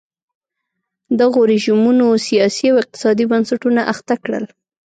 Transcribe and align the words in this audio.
دغو 1.19 1.39
رژیمونو 1.51 2.07
سیاسي 2.27 2.65
او 2.71 2.77
اقتصادي 2.83 3.25
بنسټونه 3.31 3.81
اخته 3.93 4.15
کړل. 4.23 4.43